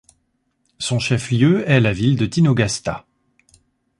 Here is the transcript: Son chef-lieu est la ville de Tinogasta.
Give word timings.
Son 0.79 0.97
chef-lieu 0.97 1.63
est 1.69 1.79
la 1.79 1.93
ville 1.93 2.15
de 2.15 2.25
Tinogasta. 2.25 3.05